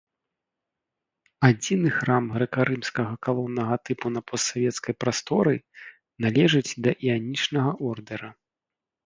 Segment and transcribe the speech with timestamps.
[1.49, 5.55] Адзіны храм грэка-рымскага калоннага тыпу на постсавецкай прасторы,
[6.29, 8.29] належыць да іанічнага ордэра.